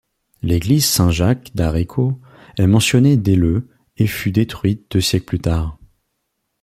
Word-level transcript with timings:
L'église 0.41 0.85
Saint-Jacques, 0.85 1.51
d'Arricau, 1.53 2.19
est 2.57 2.65
mentionnée 2.65 3.17
dès 3.17 3.35
le 3.35 3.69
et 3.97 4.07
fut 4.07 4.31
détruite 4.31 4.87
deux 4.91 4.99
siècles 4.99 5.27
plus 5.27 5.39
tard. 5.41 5.77